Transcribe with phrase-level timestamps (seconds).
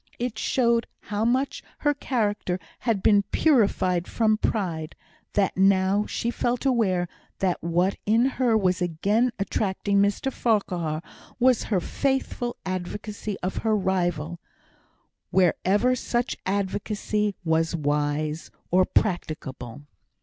[0.17, 4.95] It showed how much her character had been purified from pride,
[5.33, 11.03] that now she felt aware that what in her was again attracting Mr Farquhar
[11.39, 14.39] was her faithful advocacy of her rival,
[15.29, 19.81] wherever such advocacy was wise or practicable.